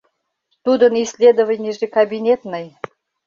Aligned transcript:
Тудын 0.65 0.93
исследованийже 1.03 1.87
кабинетный. 1.95 2.67